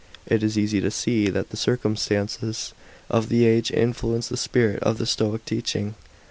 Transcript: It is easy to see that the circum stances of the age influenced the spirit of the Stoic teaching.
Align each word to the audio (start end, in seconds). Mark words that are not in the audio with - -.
It 0.25 0.41
is 0.41 0.57
easy 0.57 0.81
to 0.81 0.89
see 0.89 1.29
that 1.29 1.51
the 1.51 1.55
circum 1.57 1.95
stances 1.95 2.73
of 3.07 3.29
the 3.29 3.45
age 3.45 3.69
influenced 3.69 4.31
the 4.31 4.35
spirit 4.37 4.81
of 4.81 4.97
the 4.97 5.05
Stoic 5.05 5.45
teaching. 5.45 5.93